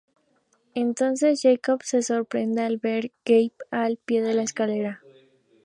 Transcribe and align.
Entonces 0.73 1.41
Jacob 1.43 1.83
se 1.83 2.01
sorprende 2.01 2.63
al 2.63 2.77
ver 2.77 3.11
Gabe 3.23 3.51
al 3.69 3.97
pie 3.97 4.23
de 4.23 4.33
la 4.33 4.41
escalera. 4.41 4.99